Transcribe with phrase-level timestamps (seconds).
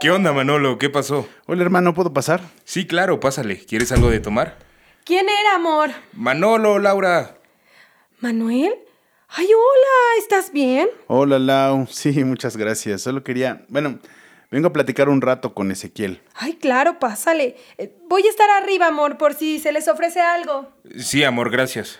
[0.00, 0.78] ¿Qué onda, Manolo?
[0.78, 1.28] ¿Qué pasó?
[1.46, 2.40] Hola, hermano, ¿puedo pasar?
[2.64, 3.58] Sí, claro, pásale.
[3.58, 4.56] ¿Quieres algo de tomar?
[5.04, 5.90] ¿Quién era, amor?
[6.12, 7.36] Manolo, Laura.
[8.20, 8.74] ¿Manuel?
[9.28, 10.88] Ay, hola, ¿estás bien?
[11.08, 11.86] Hola, Lau.
[11.90, 13.02] Sí, muchas gracias.
[13.02, 13.98] Solo quería, bueno,
[14.52, 16.22] vengo a platicar un rato con Ezequiel.
[16.34, 17.56] Ay, claro, pásale.
[17.76, 20.68] Eh, Voy a estar arriba, amor, por si se les ofrece algo.
[20.96, 21.98] Sí, amor, gracias.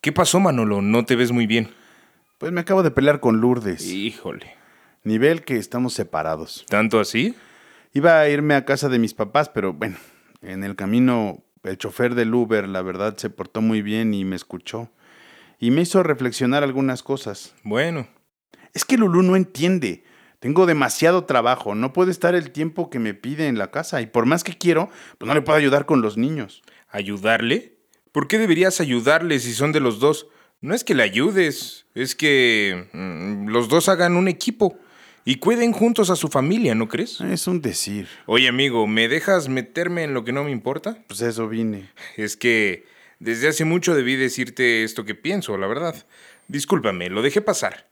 [0.00, 0.82] ¿Qué pasó, Manolo?
[0.82, 1.72] No te ves muy bien.
[2.38, 3.86] Pues me acabo de pelear con Lourdes.
[3.86, 4.54] Híjole.
[5.06, 6.66] Nivel que estamos separados.
[6.68, 7.36] ¿Tanto así?
[7.92, 9.96] Iba a irme a casa de mis papás, pero bueno,
[10.42, 14.34] en el camino el chofer del Uber, la verdad, se portó muy bien y me
[14.34, 14.90] escuchó.
[15.60, 17.54] Y me hizo reflexionar algunas cosas.
[17.62, 18.08] Bueno.
[18.74, 20.02] Es que Lulú no entiende.
[20.40, 24.06] Tengo demasiado trabajo, no puedo estar el tiempo que me pide en la casa y
[24.06, 26.62] por más que quiero, pues no le puedo ayudar con los niños.
[26.90, 27.78] ¿Ayudarle?
[28.10, 30.26] ¿Por qué deberías ayudarle si son de los dos?
[30.60, 34.76] No es que le ayudes, es que mm, los dos hagan un equipo
[35.26, 37.20] y cuiden juntos a su familia, ¿no crees?
[37.20, 38.06] Es un decir.
[38.26, 40.98] Oye, amigo, ¿me dejas meterme en lo que no me importa?
[41.08, 41.90] Pues eso vine.
[42.16, 42.86] Es que
[43.18, 46.06] desde hace mucho debí decirte esto que pienso, la verdad.
[46.46, 47.88] Discúlpame, lo dejé pasar.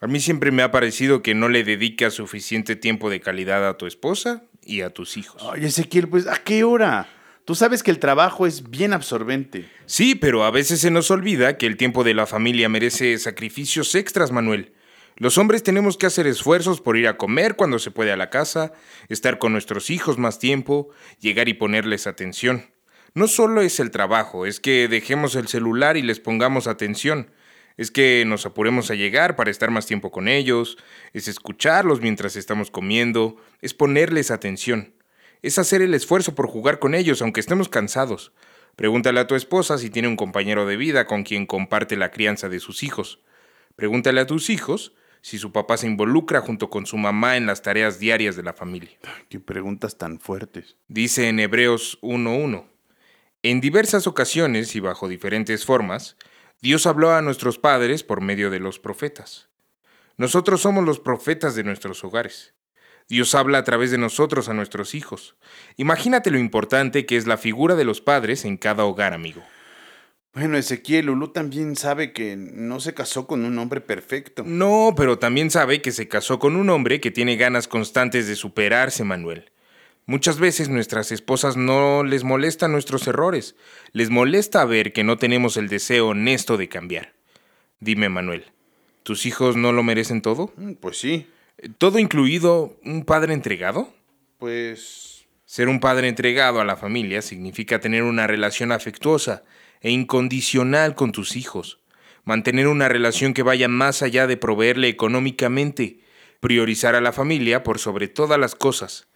[0.00, 3.78] A mí siempre me ha parecido que no le dedicas suficiente tiempo de calidad a
[3.78, 5.40] tu esposa y a tus hijos.
[5.48, 7.08] Ay, Ezequiel, pues ¿a qué hora?
[7.44, 9.70] Tú sabes que el trabajo es bien absorbente.
[9.86, 13.94] Sí, pero a veces se nos olvida que el tiempo de la familia merece sacrificios
[13.94, 14.72] extras, Manuel.
[15.18, 18.28] Los hombres tenemos que hacer esfuerzos por ir a comer cuando se puede a la
[18.28, 18.72] casa,
[19.08, 20.90] estar con nuestros hijos más tiempo,
[21.20, 22.66] llegar y ponerles atención.
[23.14, 27.30] No solo es el trabajo, es que dejemos el celular y les pongamos atención.
[27.78, 30.76] Es que nos apuremos a llegar para estar más tiempo con ellos,
[31.14, 34.92] es escucharlos mientras estamos comiendo, es ponerles atención.
[35.40, 38.32] Es hacer el esfuerzo por jugar con ellos aunque estemos cansados.
[38.76, 42.50] Pregúntale a tu esposa si tiene un compañero de vida con quien comparte la crianza
[42.50, 43.20] de sus hijos.
[43.76, 44.92] Pregúntale a tus hijos
[45.26, 48.52] si su papá se involucra junto con su mamá en las tareas diarias de la
[48.52, 48.96] familia.
[49.28, 50.76] Qué preguntas tan fuertes.
[50.86, 52.64] Dice en Hebreos 1.1.
[53.42, 56.16] En diversas ocasiones y bajo diferentes formas,
[56.62, 59.48] Dios habló a nuestros padres por medio de los profetas.
[60.16, 62.54] Nosotros somos los profetas de nuestros hogares.
[63.08, 65.34] Dios habla a través de nosotros a nuestros hijos.
[65.76, 69.42] Imagínate lo importante que es la figura de los padres en cada hogar, amigo.
[70.36, 74.42] Bueno, Ezequiel, Lulú también sabe que no se casó con un hombre perfecto.
[74.44, 78.36] No, pero también sabe que se casó con un hombre que tiene ganas constantes de
[78.36, 79.50] superarse, Manuel.
[80.04, 83.56] Muchas veces nuestras esposas no les molestan nuestros errores,
[83.92, 87.14] les molesta ver que no tenemos el deseo honesto de cambiar.
[87.80, 88.44] Dime, Manuel,
[89.04, 90.52] ¿tus hijos no lo merecen todo?
[90.58, 91.26] Mm, Pues sí,
[91.78, 93.90] ¿Todo incluido un padre entregado?
[94.38, 95.14] pues...
[95.46, 99.44] Ser un padre entregado a la familia significa tener una relación afectuosa
[99.80, 101.80] e incondicional con tus hijos,
[102.24, 106.00] mantener una relación que vaya más allá de proveerle económicamente,
[106.40, 109.08] priorizar a la familia por sobre todas las cosas,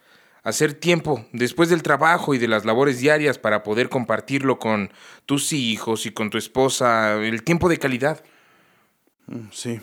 [0.43, 4.91] hacer tiempo después del trabajo y de las labores diarias para poder compartirlo con
[5.25, 8.23] tus hijos y con tu esposa, el tiempo de calidad.
[9.27, 9.79] mm, Sí.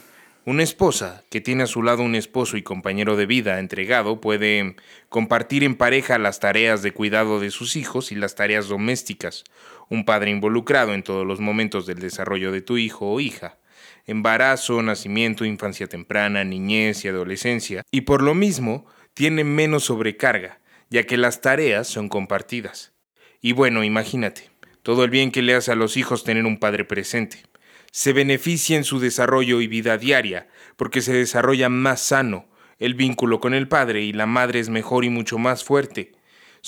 [0.48, 4.76] Una esposa que tiene a su lado un esposo y compañero de vida entregado puede
[5.10, 9.44] compartir en pareja las tareas de cuidado de sus hijos y las tareas domésticas.
[9.88, 13.58] Un padre involucrado en todos los momentos del desarrollo de tu hijo o hija.
[14.06, 17.82] Embarazo, nacimiento, infancia temprana, niñez y adolescencia.
[17.90, 20.60] Y por lo mismo, tiene menos sobrecarga,
[20.90, 22.92] ya que las tareas son compartidas.
[23.40, 24.50] Y bueno, imagínate,
[24.82, 27.42] todo el bien que le hace a los hijos tener un padre presente
[27.92, 32.46] se beneficia en su desarrollo y vida diaria, porque se desarrolla más sano,
[32.78, 36.12] el vínculo con el padre y la madre es mejor y mucho más fuerte,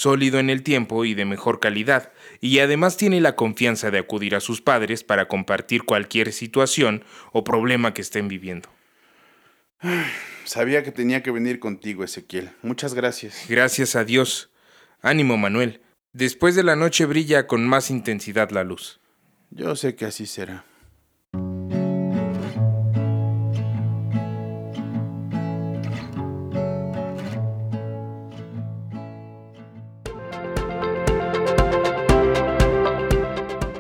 [0.00, 2.10] sólido en el tiempo y de mejor calidad,
[2.40, 7.44] y además tiene la confianza de acudir a sus padres para compartir cualquier situación o
[7.44, 8.70] problema que estén viviendo.
[10.44, 12.50] Sabía que tenía que venir contigo, Ezequiel.
[12.62, 13.44] Muchas gracias.
[13.46, 14.50] Gracias a Dios.
[15.02, 15.82] Ánimo, Manuel.
[16.14, 19.00] Después de la noche brilla con más intensidad la luz.
[19.50, 20.64] Yo sé que así será.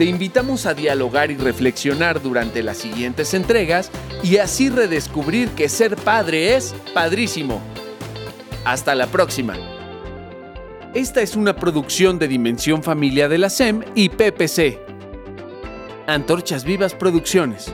[0.00, 3.90] Te invitamos a dialogar y reflexionar durante las siguientes entregas
[4.22, 7.60] y así redescubrir que ser padre es padrísimo.
[8.64, 9.58] Hasta la próxima.
[10.94, 14.78] Esta es una producción de Dimensión Familia de la SEM y PPC.
[16.06, 17.70] Antorchas Vivas Producciones.